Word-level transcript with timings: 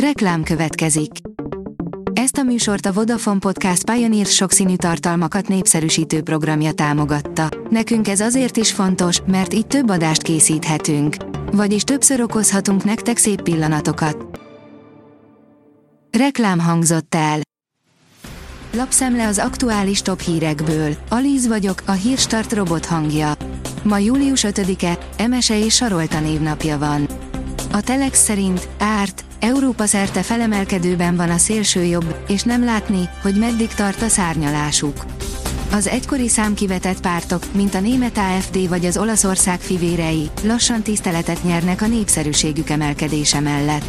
Reklám 0.00 0.42
következik. 0.42 1.10
Ezt 2.12 2.36
a 2.36 2.42
műsort 2.42 2.86
a 2.86 2.92
Vodafone 2.92 3.38
Podcast 3.38 3.90
Pioneer 3.90 4.26
sokszínű 4.26 4.76
tartalmakat 4.76 5.48
népszerűsítő 5.48 6.22
programja 6.22 6.72
támogatta. 6.72 7.48
Nekünk 7.70 8.08
ez 8.08 8.20
azért 8.20 8.56
is 8.56 8.72
fontos, 8.72 9.20
mert 9.26 9.54
így 9.54 9.66
több 9.66 9.90
adást 9.90 10.22
készíthetünk. 10.22 11.16
Vagyis 11.52 11.82
többször 11.82 12.20
okozhatunk 12.20 12.84
nektek 12.84 13.16
szép 13.16 13.42
pillanatokat. 13.42 14.40
Reklám 16.18 16.60
hangzott 16.60 17.14
el. 17.14 17.40
Lapszemle 18.72 19.26
az 19.26 19.38
aktuális 19.38 20.02
top 20.02 20.20
hírekből. 20.20 20.94
Alíz 21.08 21.46
vagyok, 21.46 21.82
a 21.86 21.92
hírstart 21.92 22.52
robot 22.52 22.86
hangja. 22.86 23.32
Ma 23.82 23.98
július 23.98 24.44
5-e, 24.48 24.98
Emese 25.16 25.58
és 25.58 25.74
Sarolta 25.74 26.20
névnapja 26.20 26.78
van. 26.78 27.08
A 27.72 27.80
Telex 27.80 28.24
szerint 28.24 28.68
árt, 28.78 29.24
Európa 29.40 29.86
szerte 29.86 30.22
felemelkedőben 30.22 31.16
van 31.16 31.30
a 31.30 31.38
szélső 31.38 31.82
jobb, 31.82 32.16
és 32.28 32.42
nem 32.42 32.64
látni, 32.64 33.08
hogy 33.22 33.34
meddig 33.38 33.68
tart 33.68 34.02
a 34.02 34.08
szárnyalásuk. 34.08 35.04
Az 35.72 35.86
egykori 35.86 36.28
számkivetett 36.28 37.00
pártok, 37.00 37.42
mint 37.52 37.74
a 37.74 37.80
német 37.80 38.18
AFD 38.18 38.68
vagy 38.68 38.84
az 38.84 38.96
Olaszország 38.96 39.60
fivérei, 39.60 40.30
lassan 40.42 40.82
tiszteletet 40.82 41.42
nyernek 41.44 41.82
a 41.82 41.86
népszerűségük 41.86 42.70
emelkedése 42.70 43.40
mellett. 43.40 43.84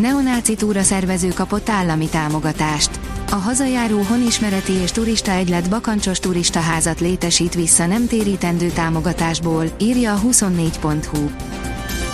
Neonáci 0.00 0.54
túra 0.54 0.82
szervező 0.82 1.28
kapott 1.28 1.68
állami 1.68 2.06
támogatást. 2.06 2.90
A 3.30 3.34
hazajáró 3.34 4.00
honismereti 4.00 4.72
és 4.72 4.90
turista 4.90 5.30
egylet 5.30 5.68
bakancsos 5.68 6.18
turistaházat 6.18 7.00
létesít 7.00 7.54
vissza 7.54 7.86
nem 7.86 8.06
térítendő 8.06 8.68
támogatásból, 8.68 9.64
írja 9.78 10.14
a 10.14 10.20
24.hu. 10.20 11.30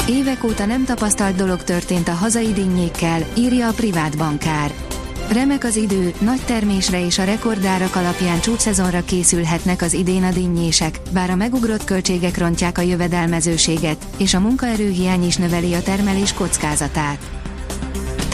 Évek 0.08 0.44
óta 0.44 0.66
nem 0.66 0.84
tapasztalt 0.84 1.36
dolog 1.36 1.62
történt 1.62 2.08
a 2.08 2.12
hazai 2.12 2.52
dinnyékkel, 2.52 3.26
írja 3.36 3.68
a 3.68 3.72
privát 3.72 4.16
bankár. 4.16 4.72
Remek 5.32 5.64
az 5.64 5.76
idő, 5.76 6.12
nagy 6.20 6.40
termésre 6.44 7.04
és 7.04 7.18
a 7.18 7.24
rekordárak 7.24 7.96
alapján 7.96 8.40
csúcsszezonra 8.40 9.04
készülhetnek 9.04 9.82
az 9.82 9.92
idén 9.92 10.22
a 10.22 10.30
dinnyések, 10.30 11.00
bár 11.12 11.30
a 11.30 11.36
megugrott 11.36 11.84
költségek 11.84 12.38
rontják 12.38 12.78
a 12.78 12.82
jövedelmezőséget, 12.82 14.04
és 14.16 14.34
a 14.34 14.40
munkaerőhiány 14.40 15.26
is 15.26 15.36
növeli 15.36 15.74
a 15.74 15.82
termelés 15.82 16.32
kockázatát. 16.32 17.45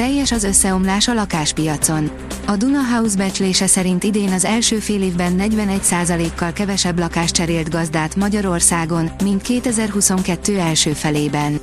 Teljes 0.03 0.33
az 0.33 0.45
összeomlás 0.45 1.09
a 1.09 1.15
lakáspiacon. 1.15 2.11
A 2.47 2.57
Duna 2.57 2.81
House 2.95 3.17
becslése 3.17 3.67
szerint 3.67 4.05
idén 4.05 4.33
az 4.33 4.45
első 4.45 4.77
fél 4.77 5.03
évben 5.03 5.35
41%-kal 5.39 6.53
kevesebb 6.53 6.99
lakást 6.99 7.35
cserélt 7.35 7.71
gazdát 7.71 8.17
Magyarországon, 8.17 9.11
mint 9.23 9.43
2022 9.43 10.59
első 10.59 10.93
felében. 10.93 11.61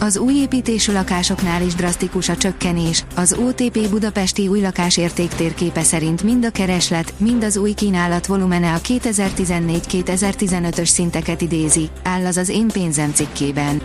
Az 0.00 0.16
új 0.16 0.34
építésű 0.34 0.92
lakásoknál 0.92 1.62
is 1.62 1.74
drasztikus 1.74 2.28
a 2.28 2.36
csökkenés, 2.36 3.04
az 3.16 3.32
OTP 3.32 3.88
budapesti 3.88 4.48
új 4.48 4.60
lakás 4.60 4.96
értéktérképe 4.96 5.82
szerint 5.82 6.22
mind 6.22 6.44
a 6.44 6.50
kereslet, 6.50 7.14
mind 7.16 7.44
az 7.44 7.56
új 7.56 7.72
kínálat 7.72 8.26
volumene 8.26 8.72
a 8.72 8.78
2014-2015-ös 8.78 10.88
szinteket 10.88 11.40
idézi, 11.40 11.88
áll 12.02 12.26
az 12.26 12.36
az 12.36 12.48
Én 12.48 12.68
pénzem 12.68 13.12
cikkében. 13.12 13.80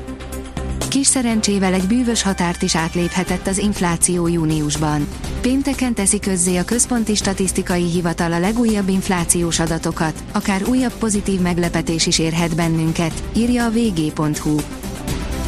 Kis 0.94 1.08
szerencsével 1.08 1.74
egy 1.74 1.88
bűvös 1.88 2.22
határt 2.22 2.62
is 2.62 2.76
átléphetett 2.76 3.48
az 3.48 3.58
infláció 3.58 4.28
júniusban. 4.28 5.08
Pénteken 5.42 5.94
teszi 5.94 6.20
közzé 6.20 6.58
a 6.58 6.64
Központi 6.64 7.16
Statisztikai 7.16 7.90
Hivatal 7.90 8.34
a 8.34 8.40
legújabb 8.40 8.90
inflációs 8.90 9.60
adatokat, 9.60 10.24
akár 10.32 10.64
újabb 10.68 10.94
pozitív 10.94 11.40
meglepetés 11.40 12.06
is 12.06 12.20
érhet 12.20 12.56
bennünket, 12.56 13.24
írja 13.36 13.66
a 13.66 13.70
vg.hu. 13.70 14.56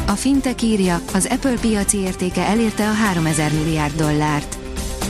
A 0.06 0.12
fintek 0.12 0.62
írja, 0.62 1.00
az 1.14 1.26
Apple 1.30 1.56
piaci 1.60 1.98
értéke 1.98 2.46
elérte 2.46 2.88
a 2.88 2.92
3000 2.92 3.52
milliárd 3.52 3.96
dollárt. 3.96 4.58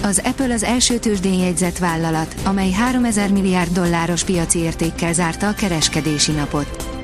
Az 0.03 0.23
Apple 0.25 0.55
az 0.55 0.63
első 0.63 0.99
tőzsdén 0.99 1.39
jegyzett 1.39 1.79
vállalat, 1.79 2.35
amely 2.45 2.71
3000 2.71 3.33
milliárd 3.33 3.73
dolláros 3.73 4.25
piaci 4.25 4.59
értékkel 4.59 5.13
zárta 5.13 5.49
a 5.49 5.55
kereskedési 5.55 6.33
napot. 6.33 6.96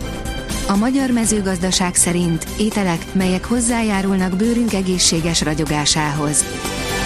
A 0.73 0.77
magyar 0.77 1.11
mezőgazdaság 1.11 1.95
szerint 1.95 2.47
ételek, 2.59 3.07
melyek 3.13 3.45
hozzájárulnak 3.45 4.37
bőrünk 4.37 4.73
egészséges 4.73 5.41
ragyogásához. 5.41 6.45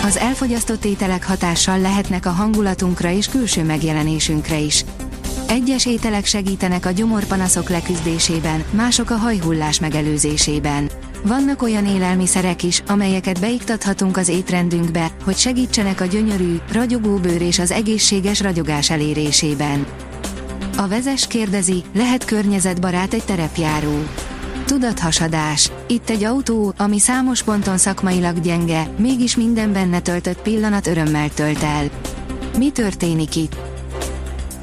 Az 0.05 0.17
elfogyasztott 0.17 0.85
ételek 0.85 1.27
hatással 1.27 1.81
lehetnek 1.81 2.27
a 2.27 2.31
hangulatunkra 2.31 3.11
és 3.11 3.29
külső 3.29 3.65
megjelenésünkre 3.65 4.59
is. 4.59 4.85
Egyes 5.49 5.87
ételek 5.87 6.25
segítenek 6.25 6.87
a 6.87 6.91
gyomorpanaszok 6.91 7.69
leküzdésében, 7.69 8.65
mások 8.71 9.11
a 9.11 9.17
hajhullás 9.17 9.81
megelőzésében. 9.81 10.91
Vannak 11.23 11.63
olyan 11.63 11.87
élelmiszerek 11.87 12.63
is, 12.63 12.83
amelyeket 12.87 13.41
beiktathatunk 13.41 14.17
az 14.17 14.29
étrendünkbe, 14.29 15.11
hogy 15.25 15.37
segítsenek 15.37 16.01
a 16.01 16.05
gyönyörű, 16.05 16.57
ragyogó 16.73 17.17
bőr 17.17 17.43
és 17.43 17.59
az 17.59 17.71
egészséges 17.71 18.41
ragyogás 18.41 18.91
elérésében. 18.91 19.87
A 20.79 20.89
vezes 20.89 21.27
kérdezi, 21.27 21.83
lehet 21.95 22.25
környezetbarát 22.25 23.15
egy 23.15 23.25
terepjáró. 23.25 24.05
Tudathasadás. 24.67 25.71
Itt 25.87 26.11
egy 26.11 26.25
autó, 26.25 26.75
ami 26.77 26.99
számos 26.99 27.43
ponton 27.43 27.79
szakmailag 27.79 28.41
gyenge, 28.41 28.89
mégis 28.99 29.37
minden 29.37 29.73
benne 29.73 30.01
töltött 30.01 30.43
pillanat 30.43 30.87
örömmel 30.87 31.29
tölt 31.29 31.63
el. 31.63 31.91
Mi 32.59 32.71
történik 32.71 33.37
itt? 33.37 33.57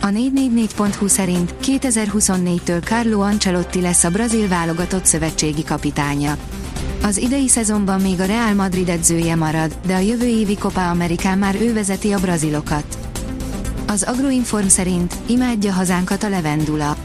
A 0.01 0.07
444.hu 0.07 1.07
szerint 1.07 1.53
2024-től 1.61 2.85
Carlo 2.85 3.19
Ancelotti 3.19 3.81
lesz 3.81 4.03
a 4.03 4.09
brazil 4.09 4.47
válogatott 4.47 5.05
szövetségi 5.05 5.63
kapitánya. 5.63 6.37
Az 7.03 7.17
idei 7.17 7.47
szezonban 7.47 8.01
még 8.01 8.19
a 8.19 8.25
Real 8.25 8.53
Madrid 8.53 8.89
edzője 8.89 9.35
marad, 9.35 9.75
de 9.85 9.95
a 9.95 9.99
jövő 9.99 10.25
évi 10.25 10.57
Copa 10.57 10.89
Amerikán 10.89 11.37
már 11.37 11.55
ő 11.61 11.73
vezeti 11.73 12.11
a 12.11 12.19
brazilokat. 12.19 13.02
Az 13.93 14.03
Agroinform 14.03 14.67
szerint 14.67 15.15
imádja 15.25 15.73
hazánkat 15.73 16.23
a 16.23 16.29
levendula. 16.29 16.95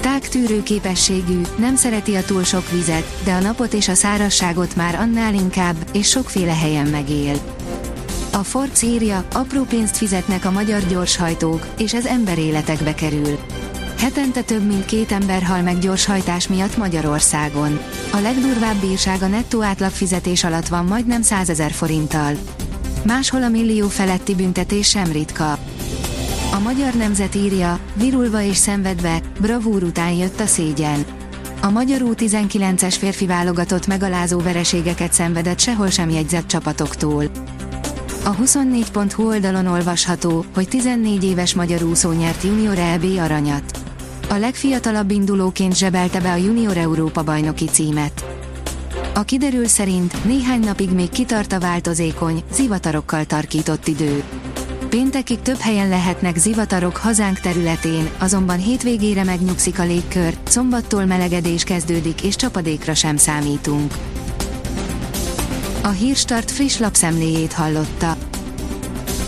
Tágtűrő 0.00 0.62
képességű, 0.62 1.40
nem 1.58 1.76
szereti 1.76 2.14
a 2.14 2.24
túl 2.24 2.44
sok 2.44 2.70
vizet, 2.70 3.04
de 3.24 3.32
a 3.32 3.40
napot 3.40 3.72
és 3.72 3.88
a 3.88 3.94
szárasságot 3.94 4.76
már 4.76 4.94
annál 4.94 5.34
inkább, 5.34 5.76
és 5.92 6.08
sokféle 6.08 6.54
helyen 6.54 6.86
megél. 6.86 7.34
A 8.32 8.36
Forbes 8.36 8.82
írja, 8.82 9.24
apró 9.32 9.62
pénzt 9.62 9.96
fizetnek 9.96 10.44
a 10.44 10.50
magyar 10.50 10.86
gyorshajtók, 10.86 11.66
és 11.78 11.94
ez 11.94 12.06
emberéletekbe 12.06 12.94
kerül. 12.94 13.38
Hetente 13.98 14.42
több 14.42 14.66
mint 14.66 14.84
két 14.84 15.12
ember 15.12 15.42
hal 15.42 15.62
meg 15.62 15.78
gyorshajtás 15.78 16.48
miatt 16.48 16.76
Magyarországon. 16.76 17.80
A 18.12 18.18
legdurvább 18.18 18.76
bírság 18.76 19.22
a 19.22 19.26
nettó 19.26 19.62
átlagfizetés 19.62 20.44
alatt 20.44 20.68
van 20.68 20.84
majdnem 20.84 21.22
100 21.22 21.48
ezer 21.48 21.72
forinttal. 21.72 22.34
Máshol 23.06 23.42
a 23.42 23.48
millió 23.48 23.88
feletti 23.88 24.34
büntetés 24.34 24.88
sem 24.88 25.12
ritka. 25.12 25.58
Magyar 26.62 26.94
nemzet 26.94 27.34
írja, 27.34 27.78
virulva 27.94 28.42
és 28.42 28.56
szenvedve, 28.56 29.20
bravúr 29.40 29.82
után 29.82 30.12
jött 30.12 30.40
a 30.40 30.46
szégyen. 30.46 31.04
A 31.60 31.70
magyar 31.70 32.00
U19-es 32.04 32.94
férfi 32.98 33.26
válogatott 33.26 33.86
megalázó 33.86 34.38
vereségeket 34.38 35.12
szenvedett 35.12 35.58
sehol 35.58 35.90
sem 35.90 36.10
jegyzett 36.10 36.46
csapatoktól. 36.46 37.24
A 38.24 38.36
24.hu 38.36 39.26
oldalon 39.26 39.66
olvasható, 39.66 40.44
hogy 40.54 40.68
14 40.68 41.24
éves 41.24 41.54
magyar 41.54 41.82
úszó 41.82 42.10
nyert 42.10 42.42
Junior 42.42 42.78
EB 42.78 43.04
aranyat. 43.18 43.78
A 44.28 44.34
legfiatalabb 44.34 45.10
indulóként 45.10 45.76
zsebelte 45.76 46.20
be 46.20 46.32
a 46.32 46.36
Junior 46.36 46.76
Európa 46.76 47.22
bajnoki 47.22 47.64
címet. 47.64 48.24
A 49.14 49.22
kiderül 49.22 49.66
szerint 49.66 50.24
néhány 50.24 50.60
napig 50.60 50.90
még 50.90 51.08
kitart 51.08 51.52
a 51.52 51.60
változékony, 51.60 52.42
zivatarokkal 52.52 53.24
tarkított 53.24 53.86
idő. 53.86 54.22
Péntekig 54.96 55.40
több 55.40 55.58
helyen 55.58 55.88
lehetnek 55.88 56.36
zivatarok 56.36 56.96
hazánk 56.96 57.40
területén, 57.40 58.10
azonban 58.18 58.58
hétvégére 58.58 59.24
megnyugszik 59.24 59.78
a 59.78 59.84
légkör, 59.84 60.34
szombattól 60.44 61.04
melegedés 61.04 61.64
kezdődik 61.64 62.22
és 62.22 62.36
csapadékra 62.36 62.94
sem 62.94 63.16
számítunk. 63.16 63.94
A 65.82 65.88
Hírstart 65.88 66.50
friss 66.50 66.78
lapszemléjét 66.78 67.52
hallotta. 67.52 68.16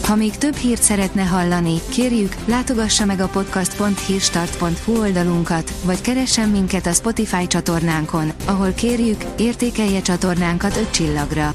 Ha 0.02 0.14
még 0.14 0.36
több 0.36 0.54
hírt 0.54 0.82
szeretne 0.82 1.22
hallani, 1.22 1.74
kérjük, 1.90 2.34
látogassa 2.46 3.04
meg 3.04 3.20
a 3.20 3.28
podcast.hírstart.hu 3.28 5.00
oldalunkat, 5.00 5.72
vagy 5.84 6.00
keressen 6.00 6.48
minket 6.48 6.86
a 6.86 6.92
Spotify 6.92 7.46
csatornánkon, 7.46 8.32
ahol 8.44 8.72
kérjük, 8.72 9.24
értékelje 9.36 10.00
csatornánkat 10.00 10.76
5 10.76 10.90
csillagra. 10.90 11.54